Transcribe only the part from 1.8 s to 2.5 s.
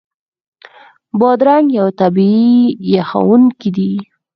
طبعي